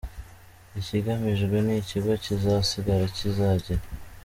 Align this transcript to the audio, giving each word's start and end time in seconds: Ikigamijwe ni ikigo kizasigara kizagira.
Ikigamijwe 0.79 1.55
ni 1.65 1.73
ikigo 1.81 2.11
kizasigara 2.23 3.05
kizagira. 3.15 3.83